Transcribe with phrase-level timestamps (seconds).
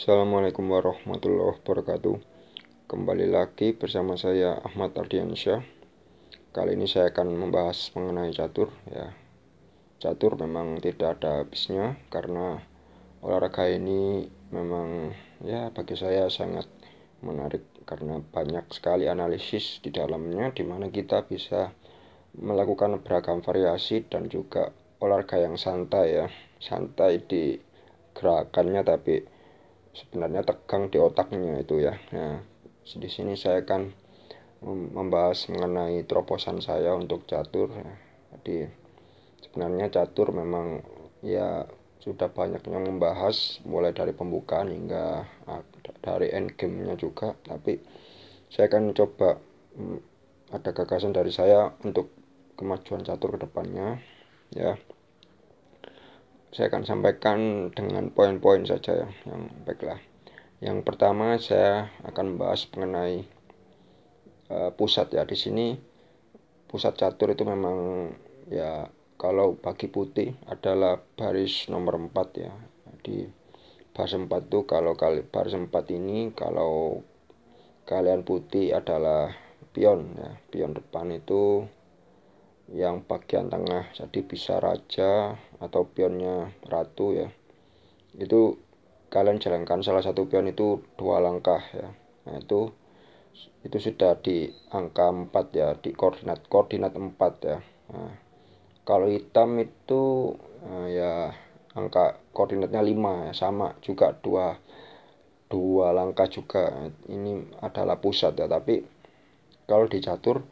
[0.00, 2.16] Assalamualaikum warahmatullahi wabarakatuh.
[2.88, 5.60] Kembali lagi bersama saya Ahmad Ardiansyah.
[6.56, 9.12] Kali ini saya akan membahas mengenai catur ya.
[10.00, 12.56] Catur memang tidak ada habisnya Karena
[13.20, 15.12] olahraga ini memang
[15.44, 16.64] ya bagi saya sangat
[17.20, 21.76] menarik Karena banyak sekali analisis di dalamnya Di mana kita bisa
[22.40, 26.32] melakukan beragam variasi dan juga olahraga yang santai ya.
[26.56, 27.60] Santai di
[28.16, 29.39] gerakannya tapi
[29.94, 31.94] sebenarnya tegang di otaknya itu ya.
[32.14, 32.42] Nah,
[32.84, 33.92] di sini saya akan
[34.92, 37.72] membahas mengenai terobosan saya untuk catur.
[38.34, 38.68] Jadi
[39.40, 40.84] sebenarnya catur memang
[41.24, 41.64] ya
[42.00, 45.28] sudah banyak yang membahas mulai dari pembukaan hingga
[46.00, 47.36] dari end game-nya juga.
[47.44, 47.80] Tapi
[48.48, 49.36] saya akan coba
[49.76, 49.98] mm,
[50.50, 52.10] ada gagasan dari saya untuk
[52.58, 54.02] kemajuan catur ke depannya
[54.52, 54.76] ya
[56.50, 60.02] saya akan sampaikan dengan poin-poin saja ya, yang baiklah.
[60.60, 63.24] Yang pertama saya akan membahas mengenai
[64.50, 65.66] uh, pusat ya di sini
[66.70, 68.10] pusat catur itu memang
[68.46, 68.86] ya
[69.18, 72.52] kalau bagi putih adalah baris nomor 4 ya.
[73.02, 73.26] Di
[73.94, 77.02] baris 4 itu kalau kali baris 4 ini kalau
[77.86, 79.34] kalian putih adalah
[79.74, 80.30] pion ya.
[80.50, 81.66] Pion depan itu
[82.70, 87.28] yang bagian tengah jadi bisa raja atau pionnya ratu ya.
[88.14, 88.62] Itu
[89.10, 91.90] kalian jalankan salah satu pion itu dua langkah ya.
[92.30, 92.70] Nah itu
[93.66, 97.58] itu sudah di angka 4 ya di koordinat koordinat 4 ya.
[97.90, 98.14] Nah,
[98.86, 101.34] kalau hitam itu nah, ya
[101.74, 104.56] angka koordinatnya 5 ya sama juga dua
[105.50, 106.70] dua langkah juga.
[107.10, 108.86] Ini adalah pusat ya tapi
[109.66, 110.46] kalau di catur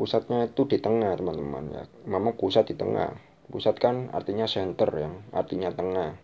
[0.00, 1.84] pusatnya itu di tengah teman-teman ya.
[2.08, 3.12] Memang pusat di tengah.
[3.52, 6.16] Pusat kan artinya center yang artinya tengah.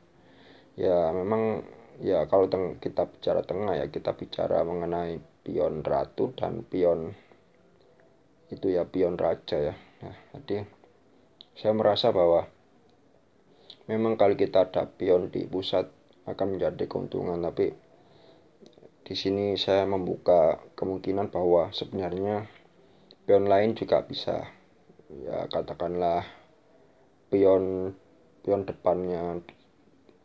[0.80, 1.60] Ya memang
[2.00, 7.12] ya kalau teng kita bicara tengah ya kita bicara mengenai pion ratu dan pion
[8.48, 9.74] itu ya pion raja ya.
[9.76, 10.64] Nah, jadi
[11.52, 12.48] saya merasa bahwa
[13.92, 15.92] memang kalau kita ada pion di pusat
[16.24, 17.76] akan menjadi keuntungan tapi
[19.04, 22.55] di sini saya membuka kemungkinan bahwa sebenarnya
[23.26, 24.46] pion lain juga bisa.
[25.10, 26.22] Ya katakanlah
[27.28, 27.94] pion
[28.46, 29.42] pion depannya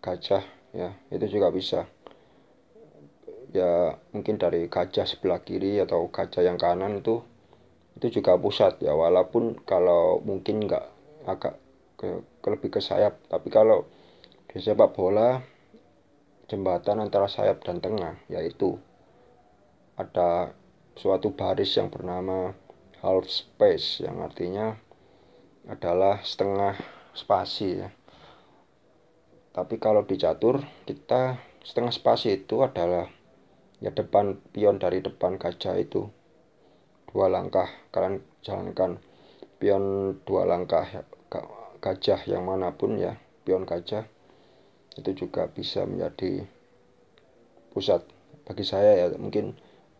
[0.05, 1.89] gajah ya itu juga bisa.
[3.51, 7.25] Ya mungkin dari gajah sebelah kiri atau gajah yang kanan itu
[7.97, 8.93] itu juga pusat ya.
[8.93, 10.85] Walaupun kalau mungkin nggak
[11.25, 11.57] agak
[11.97, 13.85] ke, ke lebih ke sayap tapi kalau
[14.49, 15.41] di sepak bola
[16.49, 18.75] jembatan antara sayap dan tengah yaitu
[19.95, 20.51] ada
[20.97, 22.51] suatu baris yang bernama
[23.01, 24.77] half space yang artinya
[25.65, 26.77] adalah setengah
[27.17, 27.89] spasi ya.
[29.51, 33.09] Tapi kalau di catur kita setengah spasi itu adalah
[33.81, 36.07] ya depan pion dari depan gajah itu.
[37.11, 39.01] Dua langkah kalian jalankan.
[39.61, 41.05] Pion dua langkah ya,
[41.81, 44.05] gajah yang mana pun ya pion gajah
[44.97, 46.45] itu juga bisa menjadi
[47.73, 48.05] pusat.
[48.45, 49.53] Bagi saya ya mungkin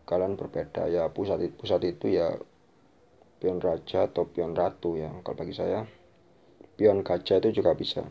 [0.06, 2.34] kalian berbeda ya pusat pusat itu ya
[3.42, 5.10] pion raja atau pion ratu ya.
[5.26, 5.82] Kalau bagi saya
[6.78, 8.06] pion gajah itu juga bisa.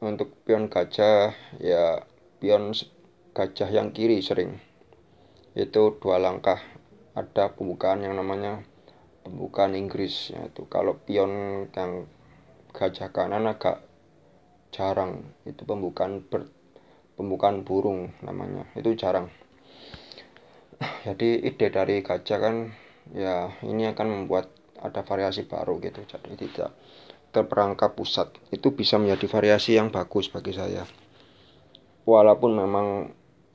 [0.00, 2.00] Untuk pion gajah ya
[2.40, 2.72] pion
[3.36, 4.56] gajah yang kiri sering.
[5.52, 6.56] Itu dua langkah.
[7.12, 8.64] Ada pembukaan yang namanya
[9.20, 12.08] pembukaan Inggris yaitu kalau pion yang
[12.72, 13.84] gajah kanan agak
[14.72, 16.48] jarang itu pembukaan ber,
[17.20, 18.64] pembukaan burung namanya.
[18.72, 19.28] Itu jarang.
[21.04, 22.56] Jadi ide dari gajah kan
[23.14, 24.50] ya ini akan membuat
[24.80, 26.02] ada variasi baru gitu.
[26.06, 26.74] Jadi tidak
[27.30, 28.32] terperangkap pusat.
[28.48, 30.88] Itu bisa menjadi variasi yang bagus bagi saya.
[32.06, 32.86] Walaupun memang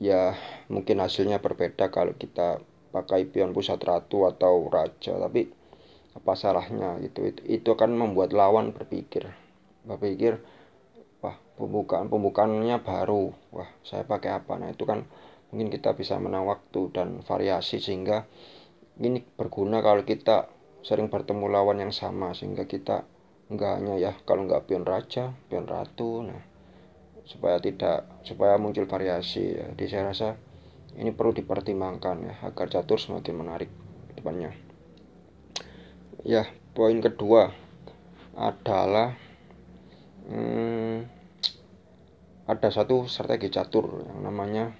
[0.02, 0.36] ya
[0.68, 2.62] mungkin hasilnya berbeda kalau kita
[2.92, 5.16] pakai pion pusat ratu atau raja.
[5.16, 5.48] Tapi
[6.12, 7.24] apa salahnya gitu?
[7.24, 9.32] Itu, itu akan membuat lawan berpikir.
[9.82, 10.38] Berpikir
[11.24, 13.32] wah pembukaan pembukaannya baru.
[13.50, 14.60] Wah saya pakai apa?
[14.60, 15.08] Nah itu kan
[15.50, 18.24] mungkin kita bisa menang waktu dan variasi sehingga
[19.00, 20.50] ini berguna kalau kita
[20.82, 23.06] sering bertemu lawan yang sama sehingga kita
[23.48, 26.42] enggak hanya ya kalau enggak pion raja pion ratu nah
[27.22, 29.70] supaya tidak supaya muncul variasi ya.
[29.72, 30.28] jadi saya rasa
[30.98, 33.70] ini perlu dipertimbangkan ya agar catur semakin menarik
[34.18, 34.52] depannya
[36.26, 36.44] ya
[36.74, 37.54] poin kedua
[38.34, 39.14] adalah
[40.26, 41.06] hmm,
[42.48, 44.74] ada satu strategi catur yang namanya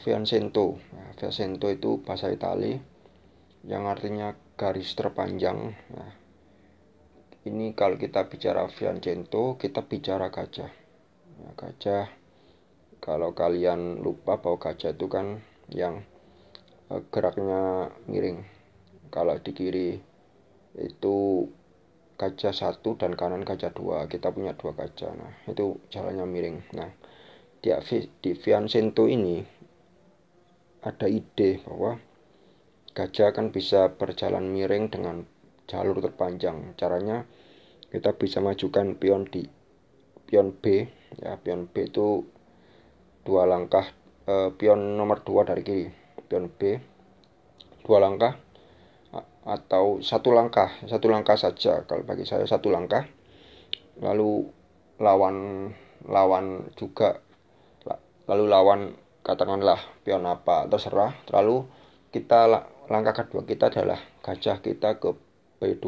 [0.00, 0.80] Fiancento.
[0.96, 2.80] Nah, Fiancento itu bahasa Italia
[3.68, 5.76] yang artinya garis terpanjang.
[5.92, 6.12] Nah,
[7.44, 10.72] ini kalau kita bicara Fiancento, kita bicara gajah.
[11.40, 12.04] Ya, gajah
[13.00, 15.40] kalau kalian lupa bahwa gajah itu kan
[15.72, 16.04] yang
[16.92, 18.44] eh, geraknya miring
[19.08, 19.98] kalau di kiri
[20.76, 21.48] itu
[22.20, 26.92] gajah satu dan kanan gajah dua kita punya dua gajah nah itu jalannya miring nah
[27.64, 27.72] di,
[28.20, 29.59] di Viancento ini
[30.80, 32.00] ada ide bahwa
[32.96, 35.28] gajah kan bisa berjalan miring dengan
[35.68, 36.74] jalur terpanjang.
[36.80, 37.28] Caranya
[37.92, 39.44] kita bisa majukan pion di
[40.26, 40.88] pion B.
[41.20, 42.24] Ya pion B itu
[43.22, 43.92] dua langkah
[44.24, 45.86] eh, pion nomor dua dari kiri
[46.26, 46.80] pion B.
[47.84, 48.36] Dua langkah
[49.40, 51.84] atau satu langkah satu langkah saja.
[51.84, 53.04] Kalau bagi saya satu langkah.
[54.00, 54.48] Lalu
[54.96, 55.68] lawan
[56.08, 57.20] lawan juga
[58.24, 58.80] lalu lawan
[59.22, 61.16] katakanlah pion apa terserah.
[61.32, 61.64] Lalu
[62.10, 62.50] kita
[62.90, 65.14] langkah kedua kita adalah gajah kita ke
[65.62, 65.86] B2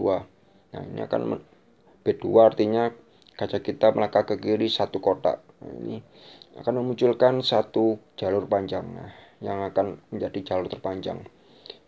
[0.73, 1.43] nah ini akan
[2.06, 2.88] B2 artinya
[3.37, 5.43] gajah kita melangkah ke kiri satu kotak.
[5.61, 5.96] Nah, ini
[6.56, 11.25] akan memunculkan satu jalur panjang nah, yang akan menjadi jalur terpanjang.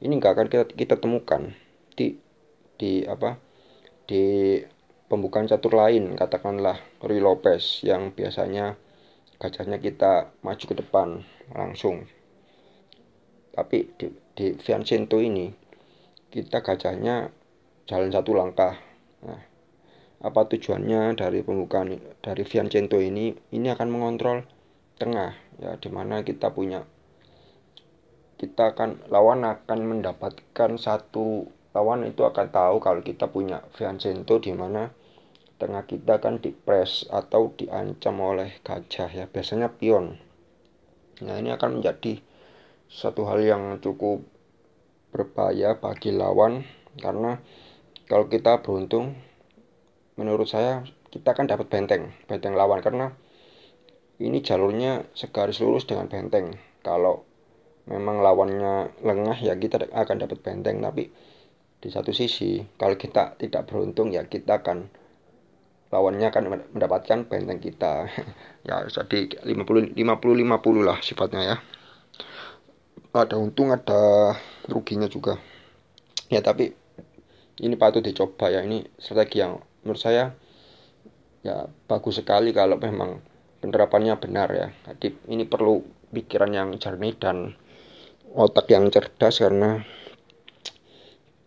[0.00, 1.52] Ini nggak akan kita, kita temukan
[1.94, 2.17] di
[2.75, 3.38] di apa
[4.05, 4.58] di
[5.06, 8.75] pembukaan catur lain katakanlah Rui Lopez yang biasanya
[9.39, 11.23] gajahnya kita maju ke depan
[11.53, 12.07] langsung.
[13.55, 15.51] Tapi di, di Viancento ini
[16.31, 17.31] kita gajahnya
[17.87, 18.75] jalan satu langkah.
[19.23, 19.43] Nah
[20.25, 23.37] apa tujuannya dari pembukaan dari Viancento ini?
[23.53, 24.43] Ini akan mengontrol
[24.97, 26.87] tengah ya di mana kita punya
[28.39, 34.55] kita akan lawan akan mendapatkan satu lawan itu akan tahu kalau kita punya Viancento di
[34.55, 34.91] mana
[35.64, 39.25] tengah kita kan dipres atau diancam oleh gajah ya.
[39.25, 40.20] Biasanya pion.
[41.25, 42.20] Nah ini akan menjadi
[42.93, 44.20] satu hal yang cukup
[45.08, 46.69] berbahaya bagi lawan
[47.00, 47.40] karena
[48.05, 49.16] kalau kita beruntung
[50.20, 52.84] menurut saya kita akan dapat benteng benteng lawan.
[52.84, 53.08] Karena
[54.20, 56.61] ini jalurnya segaris lurus dengan benteng.
[56.84, 57.25] Kalau
[57.88, 60.84] memang lawannya lengah ya kita akan dapat benteng.
[60.84, 61.08] Tapi
[61.81, 65.04] di satu sisi kalau kita tidak beruntung ya kita akan
[65.94, 67.94] lawannya akan mendapatkan benteng kita.
[68.64, 71.56] Ya jadi 50 50 50 lah sifatnya ya.
[73.12, 74.32] Ada untung ada
[74.73, 75.37] ruginya juga.
[76.32, 76.73] Ya tapi
[77.61, 78.64] ini patut dicoba ya.
[78.64, 80.32] Ini strategi yang menurut saya
[81.44, 83.20] ya bagus sekali kalau memang
[83.61, 84.73] penerapannya benar ya.
[84.88, 87.52] Jadi ini perlu pikiran yang jernih dan
[88.32, 89.85] otak yang cerdas karena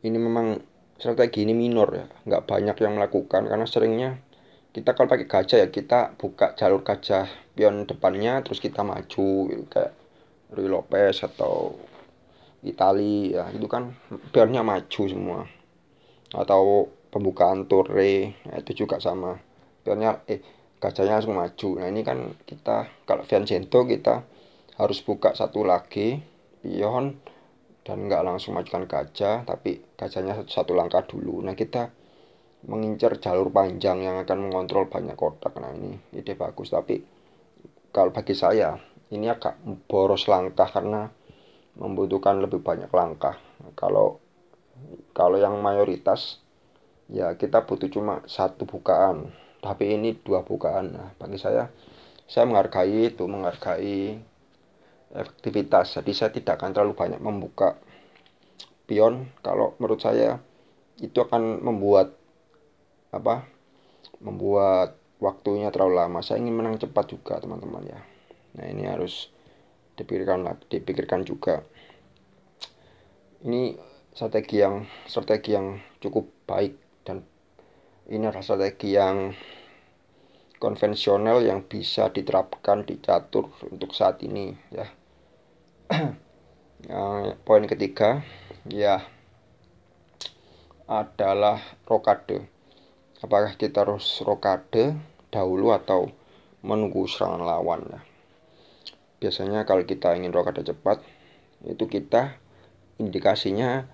[0.05, 0.61] ini memang
[1.01, 2.05] strategi ini minor ya.
[2.29, 4.26] Nggak banyak yang melakukan karena seringnya
[4.77, 7.25] kita kalau pakai gajah ya kita buka jalur gajah
[7.57, 9.97] pion depannya terus kita maju gitu, kayak
[10.53, 11.81] Rui Lopez atau
[12.61, 13.97] Itali ya itu kan
[14.29, 15.49] pionnya maju semua.
[16.29, 19.41] Atau pembukaan Torre ya, itu juga sama.
[19.81, 20.45] Pionnya eh
[20.77, 21.69] gajahnya langsung maju.
[21.81, 24.29] Nah ini kan kita kalau Viancento kita
[24.77, 26.21] harus buka satu lagi
[26.61, 27.17] pion
[27.81, 31.41] dan nggak langsung majukan gajah tapi gajahnya satu langkah dulu.
[31.41, 31.89] Nah kita
[32.65, 35.53] mengincar jalur panjang yang akan mengontrol banyak kotak.
[35.61, 36.73] Nah ini ide bagus.
[36.73, 36.97] Tapi
[37.93, 38.73] kalau bagi saya
[39.13, 41.05] ini agak boros langkah karena
[41.77, 43.37] membutuhkan lebih banyak langkah.
[43.77, 44.17] Kalau
[45.13, 46.41] kalau yang mayoritas
[47.09, 49.29] ya kita butuh cuma satu bukaan.
[49.61, 50.85] Tapi ini dua bukaan.
[50.97, 51.69] Nah bagi saya
[52.25, 54.17] saya menghargai itu menghargai
[55.13, 56.01] efektivitas.
[56.01, 57.77] Jadi saya tidak akan terlalu banyak membuka
[58.89, 59.29] pion.
[59.45, 60.41] Kalau menurut saya
[60.97, 62.16] itu akan membuat
[63.13, 63.47] apa
[64.19, 67.99] membuat waktunya terlalu lama saya ingin menang cepat juga teman-teman ya
[68.57, 69.29] nah ini harus
[69.97, 71.65] dipikirkan dipikirkan juga
[73.45, 73.77] ini
[74.17, 76.73] strategi yang strategi yang cukup baik
[77.05, 77.21] dan
[78.09, 79.35] ini adalah strategi yang
[80.57, 84.87] konvensional yang bisa diterapkan di catur untuk saat ini ya.
[86.91, 88.25] yang poin ketiga
[88.65, 89.05] ya
[90.89, 92.56] adalah rokade.
[93.17, 94.93] Apakah kita harus rokade
[95.33, 96.13] dahulu atau
[96.61, 98.01] menunggu serangan lawan ya.
[99.17, 101.01] Biasanya kalau kita ingin rokade cepat
[101.65, 102.37] itu kita
[103.01, 103.89] indikasinya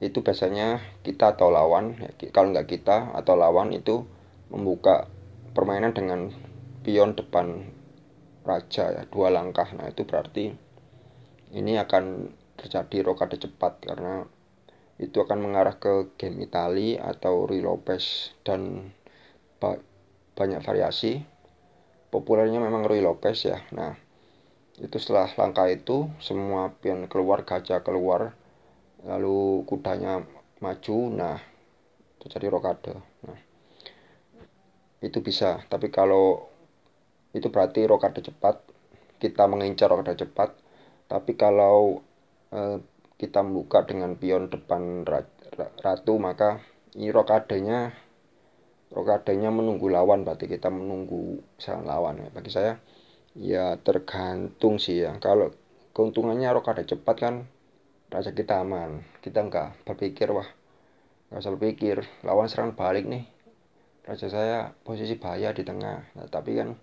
[0.00, 4.04] itu biasanya kita atau lawan ya, kalau nggak kita atau lawan itu
[4.52, 5.08] membuka
[5.56, 6.32] permainan dengan
[6.84, 7.64] pion depan
[8.44, 10.52] raja ya dua langkah nah itu berarti
[11.56, 14.28] ini akan terjadi rokade cepat karena
[14.96, 18.92] itu akan mengarah ke game Itali atau Rui Lopez dan
[19.60, 19.76] ba
[20.36, 21.20] banyak variasi.
[22.08, 23.60] Populernya memang Rui Lopez ya.
[23.76, 23.92] Nah
[24.80, 28.32] itu setelah langkah itu semua pion keluar gajah keluar
[29.04, 30.24] lalu kudanya
[30.64, 30.98] maju.
[31.12, 31.36] Nah
[32.24, 32.96] terjadi rokade.
[33.28, 33.38] Nah
[35.04, 35.60] itu bisa.
[35.68, 36.48] Tapi kalau
[37.36, 38.64] itu berarti rokade cepat.
[39.20, 40.56] Kita mengincar rokade cepat.
[41.04, 42.00] Tapi kalau
[42.52, 42.80] eh,
[43.16, 45.04] kita membuka dengan pion depan
[45.80, 46.60] ratu maka
[46.92, 47.92] ini rokadenya
[48.92, 52.14] rokadenya menunggu lawan berarti kita menunggu serangan lawan.
[52.22, 52.28] Ya.
[52.30, 52.72] bagi saya
[53.36, 55.16] ya tergantung sih ya.
[55.20, 55.52] Kalau
[55.92, 57.34] keuntungannya rokade cepat kan
[58.12, 59.04] raja kita aman.
[59.24, 60.48] Kita enggak berpikir wah
[61.26, 63.26] nggak usah berpikir lawan serang balik nih.
[64.06, 66.14] Raja saya posisi bahaya di tengah.
[66.14, 66.78] Nah, tapi kan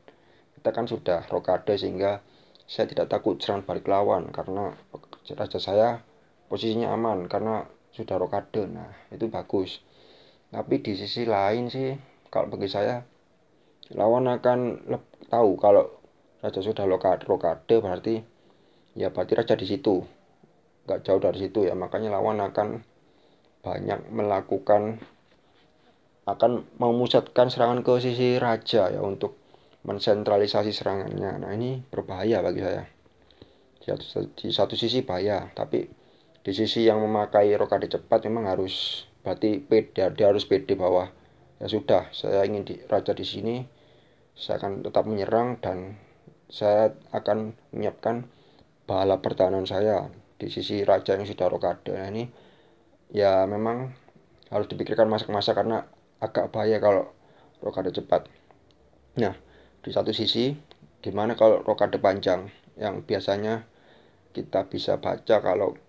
[0.60, 2.20] kita kan sudah rokade sehingga
[2.68, 4.28] saya tidak takut serang balik lawan.
[4.36, 4.76] Karena
[5.34, 6.04] raja saya
[6.48, 9.84] posisinya aman karena sudah rokade nah itu bagus
[10.50, 11.94] tapi di sisi lain sih
[12.30, 13.02] kalau bagi saya
[13.94, 14.90] lawan akan
[15.28, 15.90] tahu kalau
[16.42, 18.16] raja sudah rokade, rokade berarti
[18.98, 20.02] ya berarti raja di situ
[20.84, 22.84] nggak jauh dari situ ya makanya lawan akan
[23.64, 25.00] banyak melakukan
[26.24, 29.44] akan memusatkan serangan ke sisi raja ya untuk
[29.84, 31.44] mensentralisasi serangannya.
[31.44, 32.84] Nah ini berbahaya bagi saya.
[33.84, 35.84] Di satu, di satu sisi bahaya, tapi
[36.44, 41.08] di sisi yang memakai rokade cepat memang harus berarti pede, dia harus pede bahwa
[41.64, 43.64] ya sudah saya ingin di, raja di sini,
[44.36, 45.96] saya akan tetap menyerang dan
[46.52, 48.28] saya akan menyiapkan
[48.84, 51.96] bala pertahanan saya di sisi raja yang sudah rokade.
[51.96, 52.28] Nah ini
[53.16, 53.96] ya memang
[54.52, 55.88] harus dipikirkan masa-masa karena
[56.20, 57.08] agak bahaya kalau
[57.64, 58.28] rokade cepat.
[59.16, 59.34] Nah,
[59.80, 60.52] di satu sisi,
[61.00, 63.64] gimana kalau rokade panjang yang biasanya
[64.36, 65.80] kita bisa baca kalau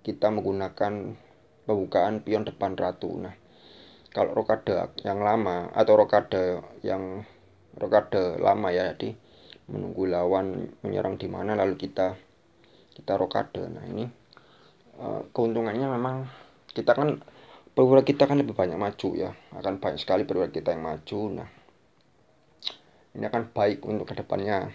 [0.00, 1.16] kita menggunakan
[1.64, 3.12] pembukaan pion depan ratu.
[3.20, 3.34] Nah,
[4.10, 7.24] kalau rokade yang lama atau rokade yang
[7.76, 9.14] rokade lama ya, jadi
[9.70, 12.18] menunggu lawan menyerang di mana lalu kita
[12.96, 13.64] kita rokade.
[13.70, 14.04] Nah, ini
[15.00, 16.26] uh, keuntungannya memang
[16.70, 17.18] kita kan
[17.74, 21.48] perwira kita kan lebih banyak maju ya akan banyak sekali perwira kita yang maju nah
[23.14, 24.70] ini akan baik untuk ke depannya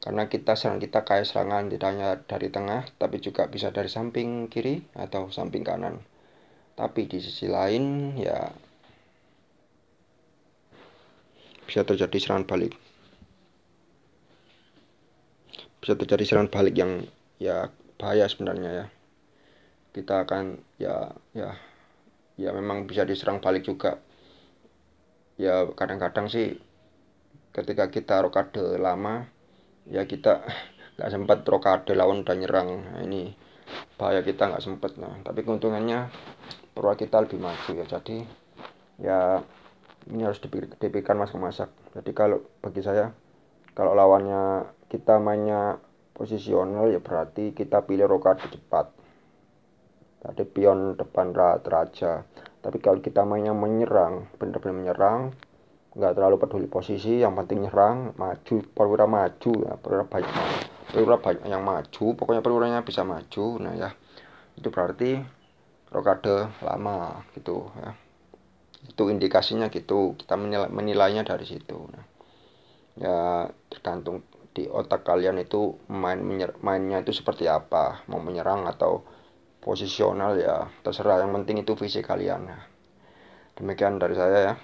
[0.00, 4.48] karena kita serang kita kayak serangan tidak hanya dari tengah tapi juga bisa dari samping
[4.48, 6.00] kiri atau samping kanan.
[6.72, 8.48] Tapi di sisi lain ya
[11.68, 12.72] bisa terjadi serangan balik.
[15.84, 17.04] Bisa terjadi serangan balik yang
[17.36, 17.68] ya
[18.00, 18.86] bahaya sebenarnya ya.
[19.92, 21.60] Kita akan ya ya
[22.40, 24.00] ya memang bisa diserang balik juga.
[25.36, 26.56] Ya kadang-kadang sih
[27.52, 29.28] ketika kita rokade lama
[29.90, 30.46] ya kita
[30.96, 32.68] nggak sempat rokade lawan udah nyerang.
[32.86, 33.34] Nah, ini
[33.98, 35.18] bahaya kita nggak sempat nah.
[35.26, 36.08] Tapi keuntungannya
[36.72, 37.84] perwa kita lebih maju ya.
[37.84, 38.16] Jadi
[39.02, 39.42] ya
[40.08, 41.68] ini harus dipikirkan masak-masak.
[41.98, 43.10] Jadi kalau bagi saya
[43.74, 45.78] kalau lawannya kita mainnya
[46.14, 48.92] posisional ya berarti kita pilih rokade cepat.
[50.20, 52.28] Ada pion depan raja.
[52.60, 55.20] Tapi kalau kita mainnya menyerang benar-benar menyerang
[55.90, 60.34] nggak terlalu peduli posisi yang penting nyerang maju perwira maju ya perwira banyak
[60.86, 63.90] perwira banyak yang maju pokoknya perwiranya bisa maju nah ya.
[64.54, 65.18] Itu berarti
[65.90, 67.90] rokade lama gitu ya.
[68.86, 70.38] Itu indikasinya gitu kita
[70.70, 72.06] menilainya dari situ nah.
[73.00, 73.18] Ya
[73.70, 76.22] tergantung di otak kalian itu main
[76.62, 79.06] mainnya itu seperti apa mau menyerang atau
[79.62, 82.62] posisional ya terserah yang penting itu visi kalian nah,
[83.54, 84.54] demikian dari saya ya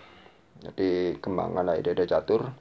[0.63, 2.53] jadi kembangkan ide-ide catur.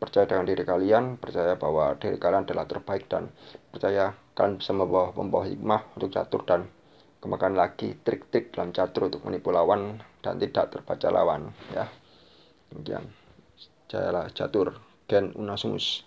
[0.00, 3.28] Percaya dengan diri kalian percaya bahwa diri kalian adalah terbaik dan
[3.68, 6.68] percaya kalian bisa membawa membawa hikmah untuk catur dan
[7.20, 11.84] kembangkan lagi trik-trik dalam catur untuk menipu lawan dan tidak terbaca lawan ya.
[12.72, 13.04] Demikian
[13.90, 14.78] saya lah catur
[15.10, 16.06] Gen Unasumus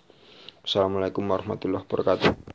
[0.64, 2.53] Assalamualaikum warahmatullahi wabarakatuh